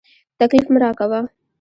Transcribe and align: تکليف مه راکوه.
تکليف 0.39 0.65
مه 0.73 0.77
راکوه. 0.83 1.19